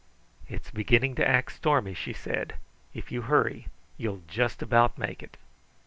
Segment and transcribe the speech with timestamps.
[0.49, 2.55] "It's beginning to act stormy," she said.
[2.91, 3.67] "If you hurry
[3.97, 5.37] you will just about make it.